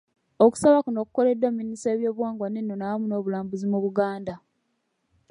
Okusaba 0.45 0.77
kuno 0.85 0.99
kukoleddwa 1.07 1.49
Minisita 1.51 1.89
w'ebyobuwangwa 1.91 2.47
n'ennono 2.49 2.83
awamu 2.85 3.05
n'obulambuzi 3.07 3.65
mu 3.71 3.79
Buganda. 3.83 4.35